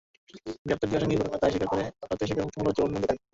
গ্রেপ্তার 0.65 0.87
দুই 0.89 0.97
আসামি 0.97 1.15
ঘটনার 1.15 1.39
দায় 1.41 1.51
স্বীকার 1.53 1.69
করে 1.71 1.83
আদালতে 2.03 2.23
স্বীকারোক্তিমূলক 2.27 2.73
জবানবন্দি 2.77 2.99
দেন। 3.03 3.17